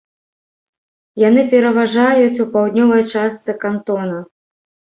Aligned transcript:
Яны 1.23 1.41
пераважаюць 1.51 2.41
у 2.47 2.49
паўднёвай 2.57 3.07
частцы 3.13 3.51
кантона. 3.63 4.19